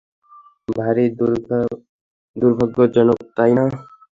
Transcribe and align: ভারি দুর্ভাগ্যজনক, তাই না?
ভারি 0.67 1.05
দুর্ভাগ্যজনক, 2.35 3.19
তাই 3.37 3.51
না? 3.57 3.65